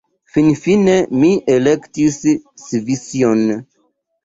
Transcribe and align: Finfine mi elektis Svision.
Finfine 0.35 0.95
mi 1.23 1.29
elektis 1.57 2.19
Svision. 2.65 3.47